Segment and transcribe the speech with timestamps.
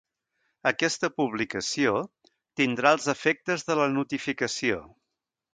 [0.69, 1.93] Aquesta publicació
[2.63, 4.85] tindrà els efectes de la notificació.